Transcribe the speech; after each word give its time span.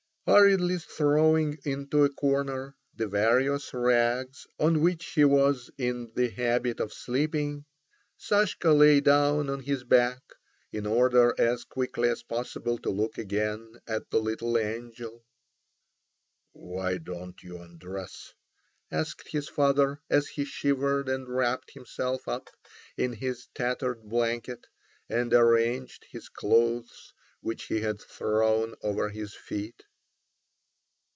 Hurriedly 0.27 0.77
throwing 0.77 1.57
into 1.65 2.03
a 2.05 2.09
corner 2.13 2.75
the 2.95 3.07
various 3.07 3.73
rags 3.73 4.45
on 4.59 4.79
which 4.79 5.03
he 5.13 5.25
was 5.25 5.71
in 5.79 6.11
the 6.15 6.29
habit 6.29 6.79
of 6.79 6.93
sleeping, 6.93 7.65
Sashka 8.19 8.71
lay 8.71 9.01
down 9.01 9.49
on 9.49 9.61
his 9.61 9.83
back, 9.83 10.21
in 10.71 10.85
order 10.85 11.33
as 11.39 11.65
quickly 11.65 12.07
as 12.07 12.21
possible 12.21 12.77
to 12.77 12.91
look 12.91 13.17
again 13.17 13.79
at 13.87 14.11
the 14.11 14.19
little 14.21 14.59
angel. 14.59 15.25
"Why 16.51 16.99
don't 16.99 17.41
you 17.41 17.57
undress?" 17.57 18.35
asked 18.91 19.29
his 19.29 19.49
father 19.49 20.01
as 20.07 20.27
he 20.27 20.45
shivered 20.45 21.09
and 21.09 21.27
wrapped 21.27 21.71
himself 21.71 22.27
up 22.27 22.51
in 22.95 23.13
his 23.13 23.47
tattered 23.55 24.03
blanket, 24.07 24.67
and 25.09 25.33
arranged 25.33 26.05
his 26.11 26.29
clothes, 26.29 27.11
which 27.41 27.65
he 27.65 27.81
had 27.81 27.99
thrown 27.99 28.75
over 28.83 29.09
his 29.09 29.33
feet. 29.33 29.83